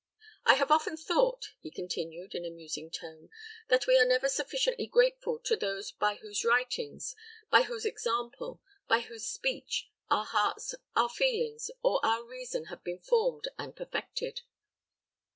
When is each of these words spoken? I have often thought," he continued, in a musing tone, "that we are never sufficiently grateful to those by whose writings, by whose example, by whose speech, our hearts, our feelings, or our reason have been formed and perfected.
I 0.45 0.55
have 0.55 0.71
often 0.71 0.97
thought," 0.97 1.49
he 1.59 1.69
continued, 1.69 2.33
in 2.33 2.43
a 2.43 2.49
musing 2.49 2.89
tone, 2.89 3.29
"that 3.67 3.85
we 3.85 3.99
are 3.99 4.03
never 4.03 4.29
sufficiently 4.29 4.87
grateful 4.87 5.37
to 5.41 5.55
those 5.55 5.91
by 5.91 6.15
whose 6.15 6.43
writings, 6.43 7.15
by 7.51 7.61
whose 7.61 7.85
example, 7.85 8.59
by 8.87 9.01
whose 9.01 9.27
speech, 9.27 9.91
our 10.09 10.25
hearts, 10.25 10.73
our 10.95 11.07
feelings, 11.09 11.69
or 11.83 12.03
our 12.03 12.23
reason 12.23 12.65
have 12.65 12.83
been 12.83 12.97
formed 12.97 13.47
and 13.59 13.75
perfected. 13.75 14.41